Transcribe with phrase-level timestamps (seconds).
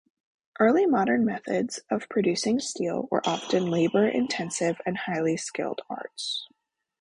[0.59, 6.49] Early modern methods of producing steel were often labour-intensive and highly skilled arts.